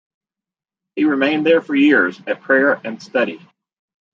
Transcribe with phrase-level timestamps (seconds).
[0.95, 3.39] He remained there for years, at prayer and study.